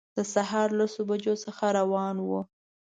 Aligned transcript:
د 0.17 0.19
سهار 0.33 0.69
لسو 0.79 1.01
بجو 1.09 1.35
څخه 1.45 1.65
روان 1.79 2.15
وو. 2.27 2.41